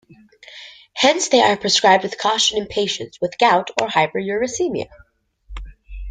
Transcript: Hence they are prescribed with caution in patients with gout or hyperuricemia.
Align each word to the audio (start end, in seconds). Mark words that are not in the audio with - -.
Hence 0.95 1.29
they 1.29 1.41
are 1.43 1.55
prescribed 1.55 2.01
with 2.01 2.17
caution 2.17 2.57
in 2.57 2.65
patients 2.67 3.21
with 3.21 3.37
gout 3.37 3.69
or 3.79 3.87
hyperuricemia. 3.87 4.89